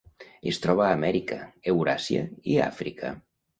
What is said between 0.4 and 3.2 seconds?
Es troba a Amèrica, Euràsia i Àfrica.